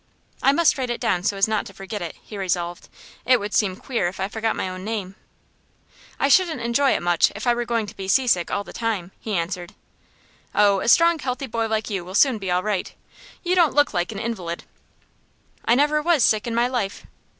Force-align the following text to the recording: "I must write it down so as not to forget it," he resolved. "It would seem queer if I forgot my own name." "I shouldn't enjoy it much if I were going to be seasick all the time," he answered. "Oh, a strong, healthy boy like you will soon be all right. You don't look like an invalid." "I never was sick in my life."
"I 0.41 0.51
must 0.51 0.79
write 0.79 0.89
it 0.89 0.99
down 0.99 1.21
so 1.21 1.37
as 1.37 1.47
not 1.47 1.63
to 1.67 1.75
forget 1.75 2.01
it," 2.01 2.15
he 2.23 2.35
resolved. 2.35 2.89
"It 3.23 3.39
would 3.39 3.53
seem 3.53 3.75
queer 3.75 4.07
if 4.07 4.19
I 4.19 4.29
forgot 4.29 4.55
my 4.55 4.67
own 4.67 4.83
name." 4.83 5.13
"I 6.19 6.27
shouldn't 6.27 6.59
enjoy 6.59 6.93
it 6.95 7.03
much 7.03 7.31
if 7.35 7.45
I 7.45 7.53
were 7.53 7.65
going 7.65 7.85
to 7.85 7.95
be 7.95 8.07
seasick 8.07 8.49
all 8.49 8.63
the 8.63 8.73
time," 8.73 9.11
he 9.19 9.35
answered. 9.35 9.75
"Oh, 10.55 10.79
a 10.79 10.87
strong, 10.87 11.19
healthy 11.19 11.45
boy 11.45 11.67
like 11.67 11.91
you 11.91 12.03
will 12.03 12.15
soon 12.15 12.39
be 12.39 12.49
all 12.49 12.63
right. 12.63 12.91
You 13.43 13.53
don't 13.53 13.75
look 13.75 13.93
like 13.93 14.11
an 14.11 14.17
invalid." 14.17 14.63
"I 15.65 15.75
never 15.75 16.01
was 16.01 16.23
sick 16.23 16.47
in 16.47 16.55
my 16.55 16.65
life." 16.67 17.05